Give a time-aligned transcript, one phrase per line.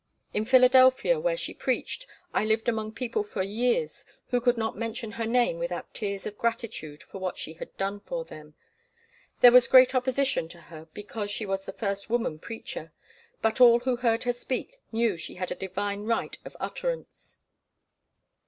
[0.33, 5.11] In Philadelphia, where she preached, I lived among people for years who could not mention
[5.11, 8.55] her name without tears of gratitude for what she had done for them.
[9.41, 12.91] There was great opposition to her because she was the first woman preacher,
[13.43, 17.37] but all who heard her speak knew she had a divine right of utterance.